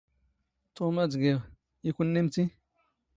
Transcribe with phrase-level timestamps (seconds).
[0.75, 1.37] ⵜⵓⵎ ⴰⴷ ⴳⵉⵖ,
[1.87, 2.45] ⵉ ⴽⵓⵏⵏⵉⵎⵜⵉ?